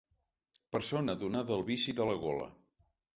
Persona 0.75 1.15
donada 1.23 1.53
al 1.57 1.61
vici 1.67 1.95
de 1.99 2.09
la 2.13 2.17
gola. 2.25 2.49